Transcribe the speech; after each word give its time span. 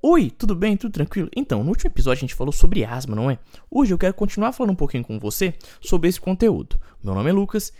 Oi, 0.00 0.30
tudo 0.30 0.54
bem? 0.54 0.76
Tudo 0.76 0.92
tranquilo? 0.92 1.28
Então, 1.34 1.64
no 1.64 1.70
último 1.70 1.90
episódio 1.90 2.20
a 2.20 2.20
gente 2.20 2.34
falou 2.36 2.52
sobre 2.52 2.84
asma, 2.84 3.16
não 3.16 3.28
é? 3.28 3.36
Hoje 3.68 3.92
eu 3.92 3.98
quero 3.98 4.14
continuar 4.14 4.52
falando 4.52 4.70
um 4.70 4.76
pouquinho 4.76 5.02
com 5.02 5.18
você 5.18 5.54
sobre 5.80 6.08
esse 6.08 6.20
conteúdo. 6.20 6.78
Meu 7.02 7.16
nome 7.16 7.28
é 7.28 7.32
Lucas 7.32 7.72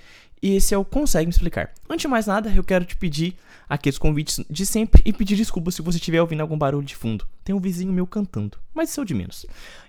e 0.43 0.54
esse 0.54 0.74
é 0.74 0.79
o 0.79 0.85
Consegue 0.85 1.27
Me 1.27 1.32
Explicar. 1.32 1.72
Antes 1.88 2.03
de 2.03 2.08
mais 2.08 2.27
nada, 2.27 2.53
eu 2.54 2.64
quero 2.64 2.85
te 2.85 2.96
pedir 2.96 3.37
aqueles 3.69 3.98
convites 3.98 4.40
de 4.49 4.64
sempre 4.64 5.03
e 5.04 5.12
pedir 5.12 5.37
desculpas 5.37 5.74
se 5.74 5.83
você 5.83 5.99
estiver 5.99 6.21
ouvindo 6.21 6.40
algum 6.40 6.56
barulho 6.56 6.87
de 6.87 6.96
fundo. 6.96 7.26
Tem 7.45 7.54
um 7.54 7.61
vizinho 7.61 7.92
meu 7.92 8.06
cantando, 8.06 8.58
mas 8.74 8.90
isso 8.90 9.01
é 9.01 9.03
o 9.03 9.06
de 9.06 9.15
menos. 9.15 9.44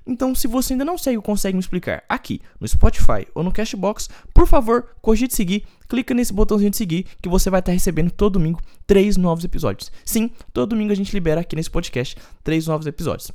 Então, 0.06 0.34
se 0.36 0.48
você 0.48 0.74
ainda 0.74 0.86
não 0.86 0.98
segue 0.98 1.18
o 1.18 1.22
Consegue 1.22 1.56
Me 1.56 1.62
Explicar 1.62 2.04
aqui 2.10 2.42
no 2.60 2.68
Spotify 2.68 3.28
ou 3.34 3.44
no 3.44 3.52
Cashbox, 3.52 4.10
por 4.34 4.48
favor, 4.48 4.88
cogite 5.02 5.36
seguir, 5.36 5.64
clica 5.88 6.14
nesse 6.14 6.34
botãozinho 6.34 6.72
de 6.72 6.78
seguir 6.78 7.06
que 7.22 7.30
você 7.30 7.50
vai 7.50 7.60
estar 7.60 7.72
recebendo 7.72 8.12
todo 8.12 8.34
domingo 8.34 8.62
três 8.86 9.18
novos 9.18 9.44
episódios. 9.44 9.92
Sim, 10.04 10.32
todo 10.54 10.70
domingo 10.70 10.92
a 10.92 10.96
gente 10.96 11.14
libera 11.14 11.42
aqui 11.42 11.56
nesse 11.56 11.70
podcast 11.70 12.16
três 12.44 12.68
novos 12.68 12.88
episódios. 12.88 13.32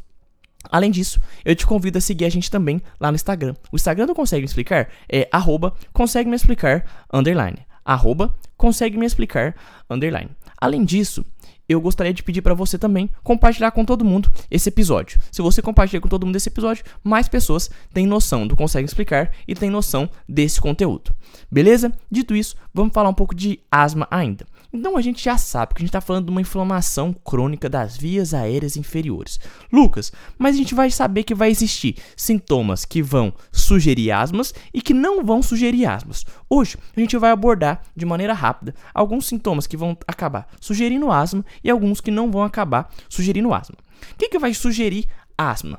Além 0.70 0.90
disso, 0.90 1.20
eu 1.44 1.54
te 1.54 1.66
convido 1.66 1.98
a 1.98 2.00
seguir 2.00 2.24
a 2.24 2.28
gente 2.28 2.50
também 2.50 2.80
lá 2.98 3.10
no 3.10 3.16
Instagram. 3.16 3.54
O 3.70 3.76
Instagram 3.76 4.06
do 4.06 4.14
Consegue 4.14 4.42
Me 4.42 4.46
Explicar 4.46 4.88
é 5.10 5.28
arroba 5.30 5.74
consegue 5.92 6.28
me 6.28 6.36
explicar 6.36 6.84
underline. 7.12 7.58
Arroba 7.84 8.34
consegue 8.56 8.96
me 8.96 9.06
explicar 9.06 9.54
underline. 9.90 10.30
Além 10.60 10.84
disso, 10.84 11.24
eu 11.68 11.80
gostaria 11.80 12.12
de 12.12 12.22
pedir 12.22 12.42
para 12.42 12.54
você 12.54 12.78
também 12.78 13.08
compartilhar 13.22 13.70
com 13.70 13.84
todo 13.84 14.04
mundo 14.04 14.30
esse 14.50 14.68
episódio. 14.68 15.18
Se 15.30 15.40
você 15.40 15.62
compartilhar 15.62 16.00
com 16.00 16.08
todo 16.08 16.26
mundo 16.26 16.36
esse 16.36 16.48
episódio, 16.48 16.84
mais 17.02 17.28
pessoas 17.28 17.70
têm 17.92 18.06
noção 18.06 18.46
do 18.46 18.56
Consegue 18.56 18.86
Explicar 18.86 19.30
e 19.48 19.54
têm 19.54 19.70
noção 19.70 20.08
desse 20.28 20.60
conteúdo. 20.60 21.14
Beleza? 21.50 21.92
Dito 22.10 22.34
isso, 22.36 22.56
vamos 22.72 22.92
falar 22.92 23.08
um 23.08 23.14
pouco 23.14 23.34
de 23.34 23.60
asma 23.70 24.06
ainda. 24.10 24.46
Então 24.74 24.96
a 24.96 25.00
gente 25.00 25.22
já 25.22 25.38
sabe 25.38 25.72
que 25.72 25.78
a 25.78 25.84
gente 25.84 25.90
está 25.90 26.00
falando 26.00 26.24
de 26.24 26.32
uma 26.32 26.40
inflamação 26.40 27.12
crônica 27.12 27.68
das 27.68 27.96
vias 27.96 28.34
aéreas 28.34 28.76
inferiores. 28.76 29.38
Lucas, 29.72 30.12
mas 30.36 30.56
a 30.56 30.58
gente 30.58 30.74
vai 30.74 30.90
saber 30.90 31.22
que 31.22 31.32
vai 31.32 31.48
existir 31.48 31.96
sintomas 32.16 32.84
que 32.84 33.00
vão 33.00 33.32
sugerir 33.52 34.10
asmas 34.10 34.52
e 34.74 34.82
que 34.82 34.92
não 34.92 35.24
vão 35.24 35.40
sugerir 35.40 35.86
asmas. 35.86 36.24
Hoje 36.50 36.76
a 36.96 36.98
gente 36.98 37.16
vai 37.16 37.30
abordar 37.30 37.82
de 37.94 38.04
maneira 38.04 38.34
rápida 38.34 38.74
alguns 38.92 39.26
sintomas 39.26 39.68
que 39.68 39.76
vão 39.76 39.96
acabar 40.08 40.48
sugerindo 40.60 41.08
asma 41.08 41.44
e 41.62 41.70
alguns 41.70 42.00
que 42.00 42.10
não 42.10 42.28
vão 42.28 42.42
acabar 42.42 42.92
sugerindo 43.08 43.54
asma. 43.54 43.76
O 44.12 44.18
que, 44.18 44.28
que 44.28 44.40
vai 44.40 44.52
sugerir 44.52 45.06
asma? 45.38 45.78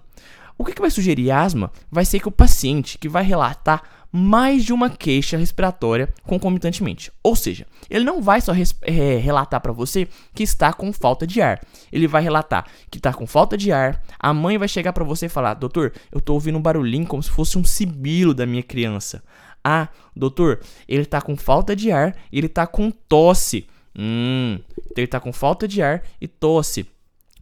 O 0.58 0.64
que, 0.64 0.72
que 0.72 0.80
vai 0.82 0.90
sugerir 0.90 1.32
asma 1.32 1.70
vai 1.92 2.06
ser 2.06 2.22
que 2.22 2.30
o 2.30 2.32
paciente 2.32 2.98
que 2.98 3.10
vai 3.10 3.26
relatar 3.26 3.84
mais 4.16 4.64
de 4.64 4.72
uma 4.72 4.90
queixa 4.90 5.38
respiratória 5.38 6.08
concomitantemente. 6.24 7.12
Ou 7.22 7.36
seja, 7.36 7.68
ele 7.90 8.06
não 8.06 8.22
vai 8.22 8.40
só 8.40 8.54
é, 8.82 9.18
relatar 9.18 9.60
para 9.60 9.74
você 9.74 10.08
que 10.34 10.44
está 10.44 10.72
com 10.72 10.94
falta 10.94 11.28
de 11.28 11.42
ar. 11.42 11.62
Ele 11.92 12.08
vai 12.08 12.22
relatar 12.22 12.66
que 12.90 12.98
está 12.98 13.14
com 13.14 13.28
falta 13.28 13.58
de 13.58 13.72
ar. 13.72 14.02
A 14.18 14.34
mãe 14.34 14.58
vai 14.58 14.68
chegar 14.68 14.94
para 14.94 15.04
você 15.04 15.26
e 15.26 15.30
falar: 15.30 15.56
Doutor, 15.56 15.94
eu 16.12 16.20
estou 16.20 16.36
ouvindo 16.36 16.58
um 16.58 16.62
barulhinho 16.62 17.06
como 17.06 17.22
se 17.22 17.30
fosse 17.30 17.58
um 17.58 17.64
sibilo 17.66 18.34
da 18.34 18.46
minha 18.46 18.64
criança. 18.64 19.22
Ah, 19.62 19.90
doutor, 20.16 20.62
ele 20.88 21.02
está 21.02 21.20
com 21.20 21.36
falta 21.36 21.76
de 21.76 21.92
ar 21.92 22.16
ele 22.32 22.46
está 22.46 22.68
com 22.68 22.92
tosse. 22.92 23.68
Hum, 23.98 24.60
então 24.78 24.98
ele 24.98 25.06
está 25.06 25.20
com 25.20 25.34
falta 25.34 25.68
de 25.68 25.82
ar 25.82 26.04
e 26.22 26.28
tosse. 26.28 26.88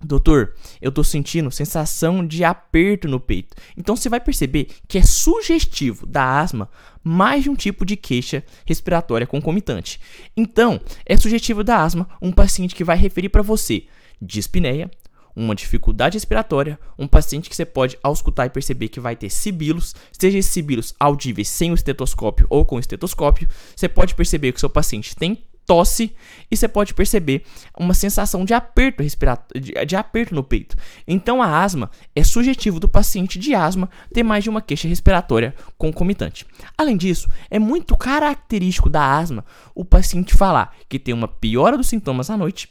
Doutor, 0.04 0.54
eu 0.82 0.92
tô 0.92 1.04
sentindo 1.04 1.50
sensação 1.50 2.26
de 2.26 2.44
aperto 2.44 3.08
no 3.08 3.20
peito. 3.20 3.56
Então 3.78 3.96
você 3.96 4.10
vai 4.10 4.20
perceber 4.20 4.68
que 4.88 4.98
é 4.98 5.04
sugestivo 5.04 6.06
da 6.06 6.40
asma 6.40 6.70
mais 7.04 7.44
de 7.44 7.50
um 7.50 7.56
tipo 7.56 7.86
de 7.86 7.96
queixa 7.96 8.44
respiratória 8.66 9.28
concomitante. 9.28 10.00
Então, 10.36 10.80
é 11.06 11.16
sugestivo 11.18 11.64
da 11.64 11.82
asma 11.82 12.08
um 12.22 12.32
paciente 12.32 12.76
que 12.76 12.84
vai 12.84 12.98
referir 12.98 13.30
para 13.30 13.42
você 13.42 13.86
dispneia, 14.22 14.90
uma 15.36 15.56
dificuldade 15.56 16.16
respiratória, 16.16 16.80
um 16.98 17.08
paciente 17.08 17.50
que 17.50 17.56
você 17.56 17.66
pode 17.66 17.98
auscultar 18.04 18.46
e 18.46 18.52
perceber 18.52 18.88
que 18.88 19.00
vai 19.00 19.16
ter 19.16 19.30
sibilos, 19.30 19.96
seja 20.12 20.38
esses 20.38 20.52
sibilos 20.52 20.94
audíveis 21.00 21.50
sem 21.50 21.72
o 21.72 21.76
estetoscópio 21.76 22.46
ou 22.50 22.64
com 22.66 22.76
o 22.76 22.80
estetoscópio, 22.80 23.50
você 23.76 23.90
pode 23.90 24.14
perceber 24.16 24.52
que 24.52 24.58
o 24.58 24.60
seu 24.60 24.70
paciente 24.70 25.16
tem 25.16 25.44
tosse 25.66 26.14
e 26.50 26.58
você 26.58 26.68
pode 26.68 26.94
perceber 26.94 27.44
uma 27.78 27.94
sensação 27.94 28.46
de 28.46 28.54
aperto 28.54 29.02
respiratório, 29.02 29.62
de, 29.62 29.86
de, 29.86 29.96
aperto 29.96 30.36
no 30.36 30.44
peito. 30.44 30.76
Então 31.08 31.42
a 31.42 31.64
asma 31.64 31.90
é 32.16 32.24
sugestivo 32.24 32.80
do 32.80 32.90
paciente 32.90 33.40
de 33.40 33.56
asma 33.56 33.90
ter 34.14 34.24
mais 34.24 34.44
de 34.44 34.50
uma 34.50 34.62
queixa 34.62 34.88
respiratória 34.88 35.56
concomitante. 35.78 36.46
Além 36.78 36.98
disso, 36.98 37.30
é 37.50 37.60
muito 37.60 37.98
característico 37.98 38.90
da 38.90 39.18
asma 39.18 39.46
o 39.74 39.86
paciente 39.86 40.36
falar 40.36 40.76
que 40.88 41.00
tem 41.00 41.14
uma 41.14 41.28
piora 41.28 41.78
dos 41.78 41.88
sintomas 41.88 42.30
à 42.30 42.38
noite 42.38 42.70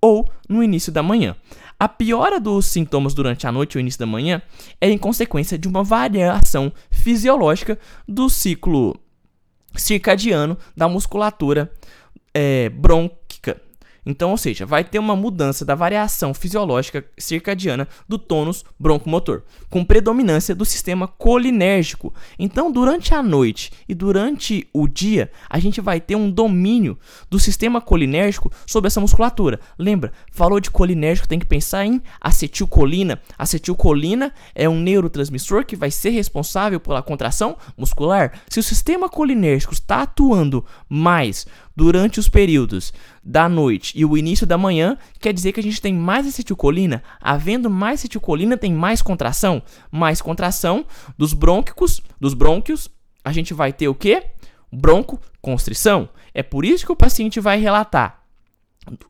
ou 0.00 0.28
no 0.48 0.62
início 0.62 0.92
da 0.92 1.02
manhã. 1.02 1.36
A 1.78 1.88
piora 1.88 2.40
dos 2.40 2.66
sintomas 2.66 3.12
durante 3.12 3.46
a 3.46 3.52
noite 3.52 3.76
ou 3.76 3.80
início 3.80 4.00
da 4.00 4.06
manhã 4.06 4.40
é 4.80 4.88
em 4.88 4.96
consequência 4.96 5.58
de 5.58 5.68
uma 5.68 5.82
variação 5.84 6.72
fisiológica 6.90 7.78
do 8.08 8.28
ciclo 8.30 8.98
circadiano 9.74 10.56
da 10.74 10.88
musculatura 10.88 11.70
é, 12.36 12.68
brônquica. 12.68 13.25
Então, 14.06 14.30
ou 14.30 14.36
seja, 14.36 14.64
vai 14.64 14.84
ter 14.84 15.00
uma 15.00 15.16
mudança 15.16 15.64
da 15.64 15.74
variação 15.74 16.32
fisiológica 16.32 17.04
circadiana 17.18 17.88
do 18.08 18.16
tônus 18.16 18.64
broncomotor, 18.78 19.42
com 19.68 19.84
predominância 19.84 20.54
do 20.54 20.64
sistema 20.64 21.08
colinérgico. 21.08 22.14
Então, 22.38 22.70
durante 22.70 23.12
a 23.12 23.20
noite 23.20 23.72
e 23.88 23.94
durante 23.94 24.68
o 24.72 24.86
dia, 24.86 25.32
a 25.50 25.58
gente 25.58 25.80
vai 25.80 26.00
ter 26.00 26.14
um 26.14 26.30
domínio 26.30 26.96
do 27.28 27.40
sistema 27.40 27.80
colinérgico 27.80 28.52
sobre 28.64 28.86
essa 28.86 29.00
musculatura. 29.00 29.58
Lembra? 29.76 30.12
Falou 30.30 30.60
de 30.60 30.70
colinérgico, 30.70 31.26
tem 31.26 31.40
que 31.40 31.46
pensar 31.46 31.84
em 31.84 32.00
acetilcolina. 32.20 33.20
Acetilcolina 33.36 34.32
é 34.54 34.68
um 34.68 34.80
neurotransmissor 34.80 35.66
que 35.66 35.74
vai 35.74 35.90
ser 35.90 36.10
responsável 36.10 36.78
pela 36.78 37.02
contração 37.02 37.56
muscular. 37.76 38.40
Se 38.48 38.60
o 38.60 38.62
sistema 38.62 39.08
colinérgico 39.08 39.74
está 39.74 40.02
atuando 40.02 40.64
mais 40.88 41.44
durante 41.74 42.18
os 42.18 42.28
períodos 42.28 42.92
da 43.26 43.48
noite 43.48 43.92
e 43.98 44.04
o 44.04 44.16
início 44.16 44.46
da 44.46 44.56
manhã, 44.56 44.96
quer 45.20 45.32
dizer 45.32 45.50
que 45.50 45.58
a 45.58 45.62
gente 45.62 45.82
tem 45.82 45.92
mais 45.92 46.28
acetilcolina. 46.28 47.02
Havendo 47.20 47.68
mais 47.68 47.98
acetilcolina, 47.98 48.56
tem 48.56 48.72
mais 48.72 49.02
contração. 49.02 49.60
Mais 49.90 50.22
contração 50.22 50.86
dos 51.18 51.32
brônquicos, 51.32 52.00
dos 52.20 52.34
brônquios, 52.34 52.88
a 53.24 53.32
gente 53.32 53.52
vai 53.52 53.72
ter 53.72 53.88
o 53.88 53.94
quê? 53.94 54.22
Broncoconstrição. 54.72 56.08
É 56.32 56.42
por 56.42 56.64
isso 56.64 56.86
que 56.86 56.92
o 56.92 56.96
paciente 56.96 57.40
vai 57.40 57.58
relatar 57.58 58.25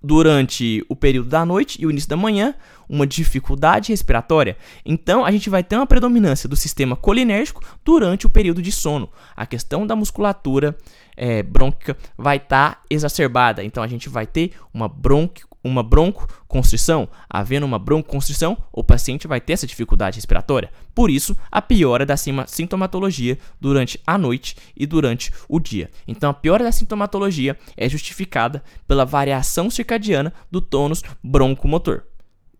durante 0.03 0.85
o 0.89 0.97
período 0.97 1.29
da 1.29 1.45
noite 1.45 1.81
e 1.81 1.87
o 1.87 1.91
início 1.91 2.09
da 2.09 2.17
manhã 2.17 2.55
uma 2.89 3.07
dificuldade 3.07 3.91
respiratória. 3.91 4.57
Então, 4.85 5.25
a 5.25 5.31
gente 5.31 5.51
vai 5.51 5.63
ter 5.63 5.77
uma 5.77 5.87
predominância 5.87 6.49
do 6.49 6.57
sistema 6.57 6.95
colinérgico 6.95 7.63
durante 7.85 8.27
o 8.27 8.31
período 8.31 8.63
de 8.63 8.71
sono. 8.71 9.09
A 9.35 9.45
questão 9.45 9.87
da 9.87 9.97
musculatura 9.97 10.77
é, 11.17 11.43
brônquica 11.43 11.97
vai 12.17 12.37
estar 12.37 12.77
tá 12.77 12.83
exacerbada. 12.89 13.65
Então, 13.65 13.83
a 13.83 13.89
gente 13.89 14.09
vai 14.09 14.27
ter 14.27 14.53
uma 14.73 14.89
bronquio 14.89 15.49
uma 15.67 15.83
broncoconstrição. 15.83 17.09
Havendo 17.29 17.67
uma 17.67 17.79
broncoconstrição, 17.79 18.57
o 18.73 18.85
paciente 18.85 19.27
vai 19.27 19.41
ter 19.41 19.55
essa 19.55 19.67
dificuldade 19.67 20.17
respiratória. 20.17 20.71
Por 20.95 21.11
isso, 21.11 21.37
a 21.51 21.61
piora 21.61 22.07
da 22.07 22.17
sintomatologia 22.17 23.39
durante 23.61 24.01
a 24.07 24.17
noite 24.17 24.57
e 24.77 24.87
durante 24.87 25.33
o 25.49 25.61
dia. 25.61 25.91
Então, 26.07 26.31
a 26.31 26.35
piora 26.35 26.65
da 26.65 26.73
sintomatologia 26.73 27.59
é 27.77 27.89
justificada 27.89 28.63
pela 28.87 29.05
variação 29.05 29.69
circadiana 29.71 30.33
do 30.51 30.61
tônus 30.61 31.03
broncomotor. 31.23 32.03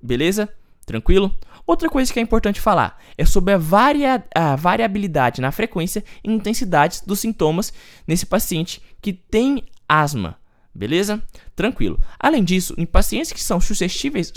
Beleza? 0.03 0.49
Tranquilo? 0.85 1.35
Outra 1.67 1.89
coisa 1.89 2.13
que 2.13 2.21
é 2.21 2.23
importante 2.23 2.61
falar 2.61 3.03
é 3.19 3.25
sobre 3.25 3.53
a, 3.53 3.59
varia 3.59 4.25
a 4.33 4.55
variabilidade 4.55 5.41
na 5.41 5.51
frequência 5.51 6.05
e 6.23 6.31
intensidade 6.31 7.01
dos 7.05 7.19
sintomas 7.19 7.73
nesse 8.07 8.25
paciente 8.25 8.81
que 9.03 9.13
tem 9.13 9.65
asma. 9.89 10.37
Beleza? 10.77 11.23
Tranquilo. 11.55 11.99
Além 12.19 12.45
disso, 12.45 12.75
em 12.77 12.85
pacientes 12.85 13.33
que 13.33 13.43
são 13.43 13.61
suscetíveis, 13.61 14.33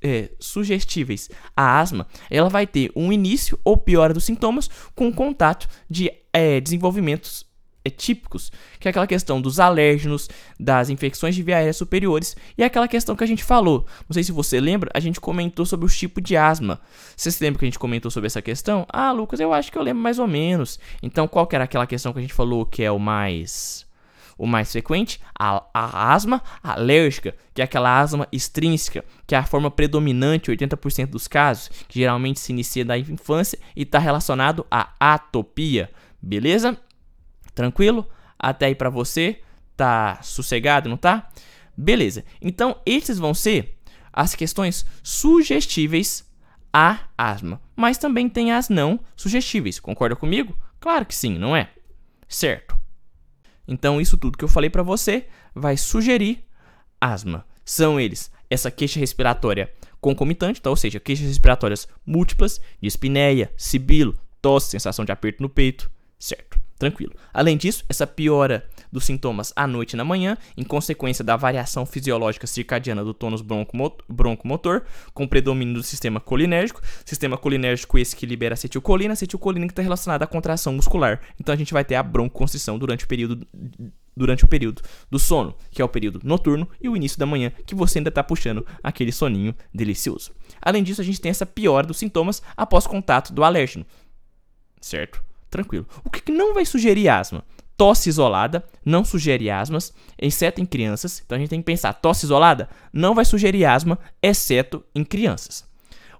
é, 0.00 0.30
sugestíveis 0.38 1.28
à 1.56 1.80
asma, 1.80 2.06
ela 2.30 2.48
vai 2.48 2.66
ter 2.66 2.92
um 2.94 3.12
início 3.12 3.58
ou 3.64 3.76
piora 3.76 4.14
dos 4.14 4.24
sintomas 4.24 4.68
com 4.94 5.12
contato 5.12 5.68
de 5.88 6.10
é, 6.32 6.60
desenvolvimentos 6.60 7.46
é, 7.84 7.90
típicos, 7.90 8.52
que 8.78 8.86
é 8.86 8.90
aquela 8.90 9.06
questão 9.06 9.40
dos 9.40 9.58
alérgenos, 9.58 10.28
das 10.60 10.90
infecções 10.90 11.34
de 11.34 11.42
via 11.42 11.56
aérea 11.56 11.72
superiores 11.72 12.36
e 12.56 12.62
aquela 12.62 12.86
questão 12.86 13.16
que 13.16 13.24
a 13.24 13.26
gente 13.26 13.42
falou. 13.42 13.86
Não 14.08 14.14
sei 14.14 14.22
se 14.22 14.32
você 14.32 14.60
lembra, 14.60 14.90
a 14.94 15.00
gente 15.00 15.20
comentou 15.20 15.64
sobre 15.64 15.86
o 15.86 15.88
tipo 15.88 16.20
de 16.20 16.36
asma. 16.36 16.80
Você 17.16 17.30
se 17.30 17.42
lembra 17.42 17.58
que 17.58 17.64
a 17.64 17.68
gente 17.68 17.78
comentou 17.78 18.10
sobre 18.10 18.26
essa 18.26 18.42
questão? 18.42 18.86
Ah, 18.90 19.10
Lucas, 19.10 19.40
eu 19.40 19.52
acho 19.52 19.72
que 19.72 19.78
eu 19.78 19.82
lembro 19.82 20.02
mais 20.02 20.18
ou 20.18 20.28
menos. 20.28 20.78
Então, 21.02 21.26
qual 21.26 21.46
que 21.46 21.56
era 21.56 21.64
aquela 21.64 21.86
questão 21.86 22.12
que 22.12 22.18
a 22.18 22.22
gente 22.22 22.34
falou 22.34 22.66
que 22.66 22.82
é 22.82 22.90
o 22.92 22.98
mais 22.98 23.87
o 24.38 24.46
mais 24.46 24.70
frequente, 24.70 25.20
a, 25.36 25.64
a, 25.74 26.14
asma 26.14 26.40
alérgica, 26.62 27.34
que 27.52 27.60
é 27.60 27.64
aquela 27.64 28.00
asma 28.00 28.28
extrínseca, 28.30 29.04
que 29.26 29.34
é 29.34 29.38
a 29.38 29.44
forma 29.44 29.70
predominante, 29.70 30.50
80% 30.50 31.06
dos 31.06 31.26
casos, 31.26 31.68
que 31.88 31.98
geralmente 31.98 32.38
se 32.38 32.52
inicia 32.52 32.84
da 32.84 32.96
infância 32.96 33.58
e 33.74 33.82
está 33.82 33.98
relacionado 33.98 34.64
à 34.70 34.92
atopia. 35.00 35.90
Beleza? 36.22 36.78
Tranquilo? 37.54 38.08
Até 38.38 38.66
aí 38.66 38.74
para 38.74 38.88
você? 38.88 39.40
Tá 39.76 40.20
sossegado, 40.22 40.88
não 40.88 40.96
tá? 40.96 41.28
Beleza. 41.76 42.24
Então, 42.40 42.80
esses 42.86 43.18
vão 43.18 43.34
ser 43.34 43.76
as 44.12 44.34
questões 44.34 44.86
sugestíveis 45.02 46.28
à 46.72 47.00
asma, 47.16 47.60
mas 47.74 47.98
também 47.98 48.28
tem 48.28 48.52
as 48.52 48.68
não 48.68 49.00
sugestíveis. 49.16 49.80
Concorda 49.80 50.14
comigo? 50.14 50.56
Claro 50.80 51.04
que 51.06 51.14
sim, 51.14 51.38
não 51.38 51.56
é? 51.56 51.70
Certo. 52.28 52.77
Então, 53.68 54.00
isso 54.00 54.16
tudo 54.16 54.38
que 54.38 54.44
eu 54.44 54.48
falei 54.48 54.70
para 54.70 54.82
você 54.82 55.26
vai 55.54 55.76
sugerir 55.76 56.42
asma. 56.98 57.44
São 57.64 58.00
eles 58.00 58.30
essa 58.48 58.70
queixa 58.70 58.98
respiratória 58.98 59.70
concomitante, 60.00 60.62
tá? 60.62 60.70
ou 60.70 60.76
seja, 60.76 60.98
queixas 60.98 61.26
respiratórias 61.26 61.86
múltiplas, 62.06 62.60
dispneia, 62.80 63.52
sibilo, 63.56 64.14
tosse, 64.40 64.70
sensação 64.70 65.04
de 65.04 65.12
aperto 65.12 65.42
no 65.42 65.48
peito, 65.48 65.90
certo? 66.18 66.58
Tranquilo. 66.78 67.12
Além 67.34 67.56
disso, 67.56 67.84
essa 67.88 68.06
piora 68.06 68.66
dos 68.90 69.04
sintomas 69.04 69.52
à 69.54 69.66
noite 69.66 69.92
e 69.92 69.96
na 69.96 70.04
manhã, 70.04 70.36
em 70.56 70.64
consequência 70.64 71.24
da 71.24 71.36
variação 71.36 71.84
fisiológica 71.84 72.46
circadiana 72.46 73.04
do 73.04 73.14
tônus 73.14 73.42
broncomotor, 73.42 74.82
com 75.14 75.26
predomínio 75.26 75.74
do 75.74 75.82
sistema 75.82 76.20
colinérgico. 76.20 76.80
Sistema 77.04 77.36
colinérgico 77.36 77.98
esse 77.98 78.16
que 78.16 78.26
libera 78.26 78.54
acetilcolina, 78.54 79.12
acetilcolina 79.12 79.66
que 79.66 79.72
está 79.72 79.82
relacionada 79.82 80.24
à 80.24 80.28
contração 80.28 80.72
muscular. 80.72 81.20
Então 81.40 81.52
a 81.52 81.58
gente 81.58 81.72
vai 81.72 81.84
ter 81.84 81.94
a 81.94 82.02
broncoconstrição 82.02 82.78
durante 82.78 83.04
o 83.04 83.08
período 83.08 83.46
durante 84.18 84.44
o 84.44 84.48
período 84.48 84.82
do 85.08 85.18
sono, 85.18 85.54
que 85.70 85.80
é 85.80 85.84
o 85.84 85.88
período 85.88 86.20
noturno, 86.24 86.68
e 86.80 86.88
o 86.88 86.96
início 86.96 87.16
da 87.18 87.24
manhã, 87.24 87.52
que 87.64 87.74
você 87.74 87.98
ainda 87.98 88.08
está 88.08 88.22
puxando 88.22 88.66
aquele 88.82 89.12
soninho 89.12 89.54
delicioso. 89.72 90.32
Além 90.60 90.82
disso, 90.82 91.00
a 91.00 91.04
gente 91.04 91.20
tem 91.20 91.30
essa 91.30 91.46
piora 91.46 91.86
dos 91.86 91.98
sintomas 91.98 92.42
após 92.56 92.84
contato 92.84 93.32
do 93.32 93.44
alérgeno. 93.44 93.86
Certo? 94.80 95.22
Tranquilo. 95.48 95.86
O 96.04 96.10
que, 96.10 96.20
que 96.20 96.32
não 96.32 96.52
vai 96.52 96.66
sugerir 96.66 97.08
asma? 97.08 97.44
Tosse 97.78 98.10
isolada 98.10 98.64
não 98.84 99.04
sugere 99.04 99.48
asmas, 99.48 99.94
exceto 100.18 100.60
em 100.60 100.66
crianças. 100.66 101.22
Então 101.24 101.36
a 101.36 101.38
gente 101.38 101.48
tem 101.48 101.60
que 101.60 101.66
pensar: 101.66 101.94
tosse 101.94 102.26
isolada 102.26 102.68
não 102.92 103.14
vai 103.14 103.24
sugerir 103.24 103.64
asma, 103.64 103.98
exceto 104.20 104.84
em 104.94 105.04
crianças. 105.04 105.64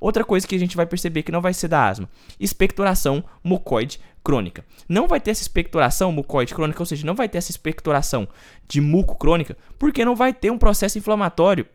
Outra 0.01 0.25
coisa 0.25 0.47
que 0.47 0.55
a 0.55 0.59
gente 0.59 0.77
vai 0.77 0.87
perceber 0.87 1.25
que 1.25 1.33
não 1.33 1.41
vai 1.41 1.53
ser 1.53 1.67
da 1.67 1.87
asma: 1.87 2.09
expectoração 2.39 3.25
mucoide 3.43 4.01
crônica. 4.23 4.65
Não 4.89 5.09
vai 5.09 5.21
ter 5.21 5.33
essa 5.33 5.43
expectoração 5.43 6.13
mucoide 6.13 6.55
crônica, 6.55 6.81
ou 6.81 6.87
seja, 6.87 7.05
não 7.05 7.15
vai 7.15 7.29
ter 7.29 7.39
essa 7.39 7.51
expectoração 7.51 8.29
de 8.69 8.81
muco 8.81 9.17
crônica, 9.17 9.57
porque 9.79 10.05
não 10.05 10.15
vai 10.15 10.33
ter 10.33 10.53
um 10.53 10.59
processo 10.59 10.97
inflamatório 10.97 11.67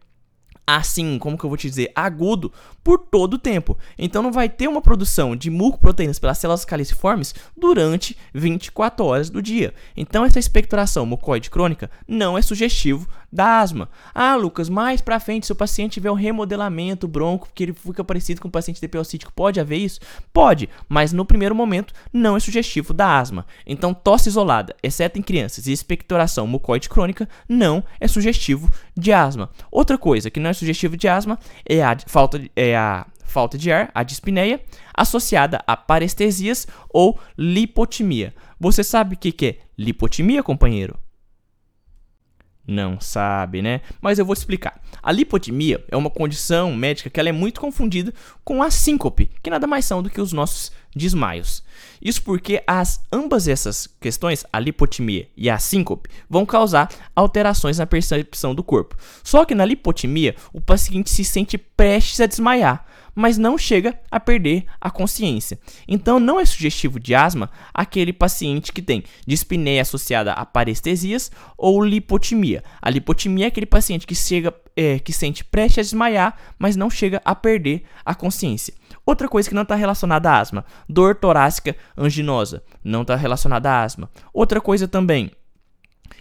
assim, 0.65 1.17
como 1.19 1.37
que 1.37 1.43
eu 1.43 1.49
vou 1.49 1.57
te 1.57 1.69
dizer, 1.69 1.91
agudo 1.95 2.51
por 2.83 2.99
todo 2.99 3.35
o 3.35 3.39
tempo. 3.39 3.77
Então 3.97 4.21
não 4.21 4.31
vai 4.31 4.49
ter 4.49 4.67
uma 4.67 4.81
produção 4.81 5.35
de 5.35 5.49
mucoproteínas 5.49 6.19
pelas 6.19 6.37
células 6.37 6.65
caliciformes 6.65 7.33
durante 7.55 8.17
24 8.33 9.05
horas 9.05 9.29
do 9.29 9.41
dia. 9.41 9.73
Então 9.95 10.25
essa 10.25 10.39
expectoração 10.39 11.05
mucoide 11.05 11.49
crônica 11.49 11.89
não 12.07 12.37
é 12.37 12.41
sugestivo 12.41 13.07
da 13.33 13.59
asma. 13.59 13.89
Ah, 14.13 14.35
Lucas, 14.35 14.69
mais 14.69 15.01
para 15.01 15.19
frente, 15.19 15.47
se 15.47 15.51
o 15.51 15.55
paciente 15.55 15.93
tiver 15.93 16.11
um 16.11 16.15
remodelamento 16.15 17.07
bronco, 17.07 17.49
que 17.53 17.63
ele 17.63 17.73
fica 17.73 18.03
parecido 18.03 18.39
com 18.39 18.47
o 18.47 18.51
paciente 18.51 18.79
DPOcítico, 18.79 19.33
pode 19.33 19.59
haver 19.59 19.77
isso? 19.77 19.99
Pode, 20.31 20.69
mas 20.87 21.11
no 21.11 21.25
primeiro 21.25 21.55
momento 21.55 21.93
não 22.13 22.37
é 22.37 22.39
sugestivo 22.39 22.93
da 22.93 23.17
asma. 23.17 23.45
Então 23.65 23.93
tosse 23.93 24.29
isolada, 24.29 24.75
exceto 24.83 25.17
em 25.17 25.23
crianças, 25.23 25.65
e 25.65 25.71
expectoração 25.71 26.45
mucoide 26.45 26.87
crônica 26.87 27.27
não 27.49 27.83
é 27.99 28.07
sugestivo 28.07 28.71
de 28.95 29.11
asma. 29.11 29.49
Outra 29.71 29.97
coisa 29.97 30.29
que 30.29 30.39
não 30.39 30.51
é 30.51 30.53
sugestivo 30.53 30.95
de 30.95 31.07
asma 31.07 31.39
é 31.67 31.83
a 31.83 31.97
falta 32.05 32.37
de, 32.37 32.51
é 32.55 32.77
a 32.77 33.07
falta 33.25 33.57
de 33.57 33.71
ar, 33.71 33.89
a 33.95 34.03
dispneia, 34.03 34.61
associada 34.93 35.59
a 35.65 35.75
parestesias 35.75 36.67
ou 36.87 37.19
lipotimia. 37.35 38.31
Você 38.59 38.83
sabe 38.83 39.15
o 39.15 39.17
que 39.17 39.45
é 39.45 39.57
lipotimia, 39.75 40.43
companheiro? 40.43 41.02
Não 42.65 42.99
sabe, 42.99 43.61
né? 43.61 43.81
Mas 44.01 44.19
eu 44.19 44.25
vou 44.25 44.33
explicar. 44.33 44.81
A 45.01 45.11
lipotimia 45.11 45.83
é 45.89 45.97
uma 45.97 46.09
condição 46.09 46.73
médica 46.73 47.09
que 47.09 47.19
ela 47.19 47.27
é 47.27 47.33
muito 47.33 47.59
confundida 47.59 48.13
com 48.43 48.63
a 48.63 48.71
síncope, 48.71 49.29
que 49.41 49.49
nada 49.49 49.67
mais 49.67 49.83
são 49.83 50.01
do 50.01 50.09
que 50.09 50.21
os 50.21 50.31
nossos 50.31 50.71
desmaios. 50.95 51.63
Isso 52.01 52.21
porque 52.21 52.61
as 52.67 53.01
ambas 53.11 53.47
essas 53.47 53.87
questões, 53.99 54.45
a 54.51 54.59
lipotimia 54.59 55.27
e 55.35 55.49
a 55.49 55.57
síncope, 55.57 56.09
vão 56.29 56.45
causar 56.45 56.89
alterações 57.15 57.77
na 57.77 57.85
percepção 57.85 58.53
do 58.53 58.63
corpo. 58.63 58.95
Só 59.23 59.45
que 59.45 59.55
na 59.55 59.65
lipotimia, 59.65 60.35
o 60.51 60.61
paciente 60.61 61.09
se 61.09 61.23
sente 61.23 61.57
prestes 61.57 62.19
a 62.19 62.25
desmaiar 62.25 62.85
mas 63.15 63.37
não 63.37 63.57
chega 63.57 63.99
a 64.09 64.19
perder 64.19 64.65
a 64.79 64.89
consciência. 64.89 65.59
Então 65.87 66.19
não 66.19 66.39
é 66.39 66.45
sugestivo 66.45 66.99
de 66.99 67.13
asma 67.13 67.49
aquele 67.73 68.11
paciente 68.11 68.71
que 68.71 68.81
tem 68.81 69.03
dispneia 69.25 69.81
associada 69.81 70.33
a 70.33 70.45
parestesias 70.45 71.31
ou 71.57 71.83
lipotimia. 71.83 72.63
A 72.81 72.89
lipotimia 72.89 73.45
é 73.45 73.47
aquele 73.47 73.65
paciente 73.65 74.07
que 74.07 74.15
chega 74.15 74.53
é, 74.75 74.97
que 74.97 75.13
sente 75.13 75.43
prestes 75.43 75.77
a 75.77 75.81
desmaiar, 75.83 76.37
mas 76.57 76.75
não 76.75 76.89
chega 76.89 77.21
a 77.23 77.35
perder 77.35 77.83
a 78.03 78.15
consciência. 78.15 78.73
Outra 79.05 79.27
coisa 79.27 79.49
que 79.49 79.55
não 79.55 79.63
está 79.63 79.75
relacionada 79.75 80.31
à 80.31 80.39
asma, 80.39 80.65
dor 80.87 81.15
torácica 81.15 81.75
anginosa, 81.97 82.63
não 82.83 83.01
está 83.01 83.15
relacionada 83.15 83.69
à 83.69 83.83
asma. 83.83 84.09
Outra 84.33 84.61
coisa 84.61 84.87
também, 84.87 85.31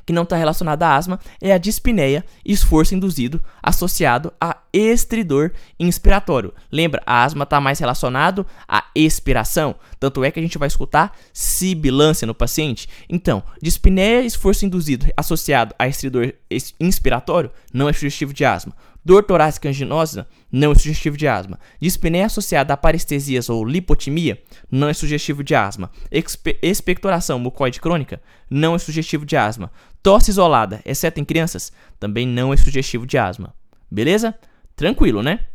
que 0.05 0.13
não 0.13 0.23
está 0.23 0.37
relacionada 0.37 0.87
à 0.87 0.97
asma 0.97 1.21
é 1.41 1.53
a 1.53 1.59
dispneia, 1.59 2.25
esforço 2.45 2.95
induzido 2.95 3.43
associado 3.63 4.33
a 4.41 4.57
estridor 4.73 5.53
inspiratório. 5.79 6.53
Lembra, 6.71 7.03
a 7.07 7.25
asma 7.25 7.45
está 7.45 7.61
mais 7.61 7.79
relacionado 7.79 8.47
à 8.67 8.85
expiração, 8.95 9.77
tanto 10.01 10.25
é 10.25 10.31
que 10.31 10.41
a 10.41 10.43
gente 10.43 10.59
vai 10.59 10.69
escutar 10.69 11.17
sibilância 11.33 12.27
no 12.27 12.35
paciente. 12.35 12.89
Então, 13.09 13.43
dispneia, 13.61 14.23
esforço 14.23 14.67
induzido 14.67 15.07
associado 15.17 15.75
a 15.79 15.87
estridor 15.87 16.33
inspiratório 16.81 17.51
não 17.73 17.89
é 17.89 17.93
sugestivo 17.93 18.33
de 18.33 18.45
asma. 18.45 18.75
Dor 19.05 19.25
torácica 19.25 19.69
anginosa 19.69 20.29
não 20.51 20.71
é 20.71 20.75
sugestivo 20.75 21.17
de 21.17 21.27
asma. 21.27 21.59
Dispneia 21.81 22.27
associada 22.27 22.73
a 22.73 22.77
parestesias 22.77 23.49
ou 23.49 23.65
lipotimia 23.65 24.41
não 24.71 24.89
é 24.89 24.95
sugestivo 24.95 25.43
de 25.43 25.55
asma. 25.55 25.91
Expe 26.11 26.57
expectoração 26.63 27.39
mucoide 27.39 27.81
crônica 27.81 28.23
não 28.49 28.75
é 28.75 28.79
sugestivo 28.79 29.27
de 29.27 29.37
asma. 29.37 29.73
Tosse 30.03 30.31
isolada, 30.31 30.81
exceto 30.85 31.21
em 31.21 31.25
crianças, 31.25 31.73
também 31.99 32.27
não 32.27 32.53
é 32.53 32.57
sugestivo 32.57 33.07
de 33.07 33.19
asma. 33.19 33.55
Beleza? 33.91 34.35
Tranquilo, 34.77 35.23
né? 35.23 35.47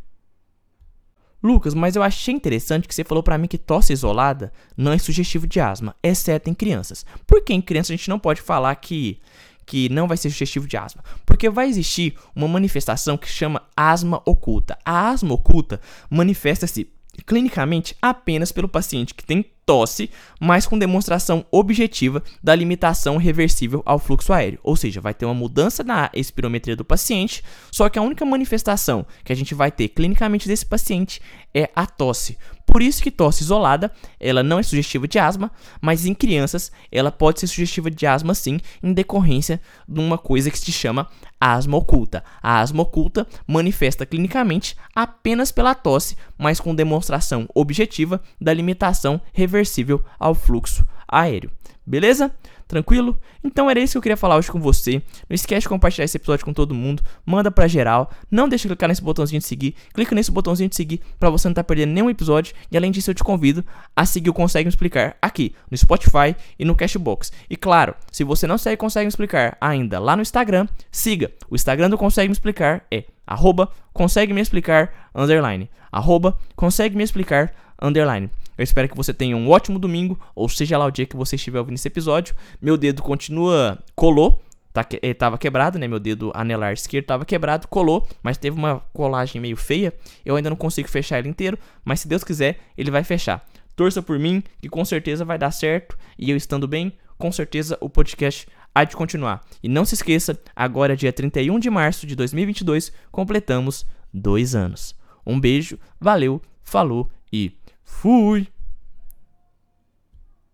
Lucas, 1.42 1.74
mas 1.74 1.96
eu 1.96 2.04
achei 2.04 2.34
interessante 2.34 2.88
que 2.88 2.96
você 2.96 3.04
falou 3.04 3.24
para 3.24 3.38
mim 3.38 3.48
que 3.48 3.58
tosse 3.58 3.94
isolada 3.94 4.52
não 4.76 4.92
é 4.92 4.98
sugestivo 4.98 5.48
de 5.48 5.60
asma, 5.60 5.96
exceto 6.02 6.50
em 6.50 6.54
crianças. 6.54 7.06
Por 7.26 7.44
que 7.44 7.54
em 7.54 7.62
crianças 7.62 7.92
a 7.92 7.96
gente 7.96 8.10
não 8.10 8.20
pode 8.20 8.42
falar 8.42 8.76
que 8.76 9.22
que 9.68 9.90
não 9.90 10.08
vai 10.08 10.18
ser 10.18 10.32
sugestivo 10.32 10.66
de 10.66 10.78
asma, 10.78 11.04
porque 11.26 11.50
vai 11.50 11.68
existir 11.68 12.16
uma 12.34 12.48
manifestação 12.48 13.18
que 13.18 13.28
chama 13.28 13.62
asma 13.76 14.22
oculta. 14.26 14.80
A 14.84 15.10
asma 15.10 15.34
oculta 15.34 15.80
manifesta-se 16.10 16.90
clinicamente 17.26 17.96
apenas 18.02 18.52
pelo 18.52 18.70
paciente 18.70 19.14
que 19.14 19.26
tem 19.26 19.46
tosse, 19.66 20.10
mas 20.40 20.66
com 20.66 20.80
demonstração 20.80 21.46
objetiva 21.52 22.24
da 22.42 22.56
limitação 22.56 23.18
reversível 23.18 23.84
ao 23.86 24.00
fluxo 24.00 24.32
aéreo. 24.32 24.60
Ou 24.64 24.78
seja, 24.78 25.02
vai 25.02 25.14
ter 25.14 25.26
uma 25.26 25.34
mudança 25.34 25.84
na 25.84 26.10
espirometria 26.14 26.76
do 26.76 26.86
paciente, 26.86 27.44
só 27.70 27.90
que 27.90 28.00
a 28.00 28.02
única 28.02 28.24
manifestação 28.26 29.06
que 29.26 29.34
a 29.34 29.36
gente 29.36 29.54
vai 29.54 29.70
ter 29.70 29.90
clinicamente 29.90 30.48
desse 30.48 30.66
paciente 30.66 31.22
é 31.54 31.70
a 31.76 31.86
tosse. 31.86 32.38
Por 32.68 32.82
isso 32.82 33.02
que 33.02 33.10
tosse 33.10 33.44
isolada, 33.44 33.92
ela 34.20 34.44
não 34.44 34.60
é 34.60 34.64
sugestiva 34.64 35.08
de 35.08 35.18
asma, 35.18 35.50
mas 35.82 36.06
em 36.06 36.14
crianças 36.14 36.72
ela 36.92 37.12
pode 37.12 37.40
ser 37.40 37.48
sugestiva 37.48 37.90
de 37.90 38.06
asma 38.06 38.36
sim, 38.36 38.60
em 38.84 38.94
decorrência 38.94 39.60
de 39.88 40.00
uma 40.00 40.18
coisa 40.18 40.52
que 40.52 40.60
se 40.60 40.72
chama 40.72 41.08
asma 41.40 41.78
oculta. 41.78 42.24
A 42.42 42.60
asma 42.60 42.84
oculta 42.84 43.26
manifesta 43.48 44.06
clinicamente 44.06 44.76
apenas 44.94 45.52
pela 45.52 45.74
tosse, 45.74 46.16
mas 46.38 46.60
com 46.60 46.76
demonstração 46.76 47.48
objetiva 47.56 48.22
da 48.40 48.54
limitação 48.54 49.20
reversível 49.34 50.04
ao 50.20 50.36
fluxo 50.36 50.86
aéreo. 51.08 51.52
Beleza? 51.86 52.32
Tranquilo? 52.68 53.18
Então 53.42 53.70
era 53.70 53.80
isso 53.80 53.94
que 53.94 53.98
eu 53.98 54.02
queria 54.02 54.18
falar 54.18 54.36
hoje 54.36 54.52
com 54.52 54.60
você. 54.60 55.02
Não 55.30 55.34
esquece 55.34 55.62
de 55.62 55.70
compartilhar 55.70 56.04
esse 56.04 56.18
episódio 56.18 56.44
com 56.44 56.52
todo 56.52 56.76
mundo. 56.76 57.02
Manda 57.26 57.50
pra 57.50 57.66
geral. 57.66 58.12
Não 58.30 58.50
deixe 58.50 58.64
de 58.64 58.68
clicar 58.70 58.90
nesse 58.90 59.02
botãozinho 59.02 59.40
de 59.40 59.46
seguir. 59.46 59.74
Clica 59.94 60.14
nesse 60.14 60.30
botãozinho 60.30 60.68
de 60.68 60.76
seguir 60.76 61.00
para 61.18 61.30
você 61.30 61.48
não 61.48 61.54
estar 61.54 61.64
tá 61.64 61.68
perdendo 61.68 61.94
nenhum 61.94 62.10
episódio. 62.10 62.54
E 62.70 62.76
além 62.76 62.92
disso, 62.92 63.10
eu 63.10 63.16
te 63.16 63.24
convido 63.24 63.64
a 63.96 64.06
seguir 64.06 64.30
o 64.30 64.34
Consegue 64.34 64.66
Me 64.66 64.70
Explicar 64.70 65.16
aqui 65.22 65.56
no 65.72 65.78
Spotify 65.78 66.36
e 66.60 66.66
no 66.66 66.76
Cashbox. 66.76 67.32
E 67.50 67.56
claro, 67.56 67.96
se 68.12 68.26
você 68.26 68.46
não 68.46 68.58
segue 68.58 68.76
Consegue 68.76 69.06
Me 69.06 69.10
Explicar 69.10 69.58
ainda 69.62 69.98
lá 69.98 70.18
no 70.18 70.22
Instagram, 70.22 70.68
siga. 70.92 71.32
O 71.50 71.56
Instagram 71.56 71.90
do 71.90 71.98
Consegue 71.98 72.28
Me 72.28 72.34
Explicar 72.34 72.84
é 72.92 73.06
arroba 73.28 73.70
consegue 73.94 74.34
me 74.34 74.42
explicar 74.42 75.10
underline. 75.14 75.70
Arroba 75.92 76.38
consegue 76.56 76.96
me 76.96 77.04
explicar 77.04 77.54
underline. 77.82 78.30
Eu 78.58 78.64
espero 78.64 78.90
que 78.90 78.96
você 78.96 79.14
tenha 79.14 79.38
um 79.38 79.50
ótimo 79.50 79.78
domingo, 79.78 80.20
ou 80.36 80.50
seja 80.50 80.78
lá 80.78 80.86
o 80.86 80.92
dia 80.92 81.06
que 81.06 81.16
você 81.16 81.36
estiver 81.36 81.60
ouvindo 81.60 81.76
esse 81.76 81.88
episódio. 81.88 82.36
Meu 82.62 82.78
dedo 82.78 83.02
continua 83.02 83.78
colou, 83.96 84.42
tá, 84.74 84.86
ele 85.02 85.14
tava 85.14 85.38
quebrado, 85.38 85.78
né? 85.78 85.88
Meu 85.88 86.00
dedo 86.00 86.32
anelar 86.34 86.74
esquerdo 86.74 87.06
tava 87.06 87.26
quebrado, 87.26 87.68
colou, 87.68 88.08
mas 88.24 88.38
teve 88.38 88.58
uma 88.58 88.80
colagem 88.94 89.40
meio 89.40 89.58
feia. 89.58 89.94
Eu 90.26 90.36
ainda 90.36 90.50
não 90.50 90.58
consigo 90.58 90.90
fechar 90.90 91.20
ele 91.20 91.30
inteiro, 91.30 91.58
mas 91.86 92.02
se 92.02 92.08
Deus 92.08 92.24
quiser, 92.24 92.60
ele 92.78 92.90
vai 92.90 93.04
fechar. 93.04 93.46
Torça 93.76 94.02
por 94.02 94.18
mim, 94.18 94.44
que 94.60 94.68
com 94.68 94.84
certeza 94.84 95.24
vai 95.24 95.38
dar 95.38 95.52
certo. 95.52 95.98
E 96.18 96.32
eu 96.32 96.38
estando 96.38 96.68
bem, 96.68 96.94
com 97.18 97.32
certeza 97.32 97.78
o 97.80 97.90
podcast 97.90 98.48
há 98.74 98.84
de 98.84 98.96
continuar. 98.96 99.44
E 99.62 99.68
não 99.68 99.86
se 99.86 99.96
esqueça, 99.96 100.40
agora 100.56 100.96
dia 100.96 101.12
31 101.14 101.60
de 101.60 101.70
março 101.70 102.06
de 102.06 102.16
2022, 102.16 102.92
completamos 103.12 103.86
dois 104.14 104.56
anos. 104.56 104.96
Um 105.26 105.40
beijo, 105.40 105.80
valeu, 106.00 106.42
falou 106.64 107.10
e 107.32 107.52
fui! 107.88 108.52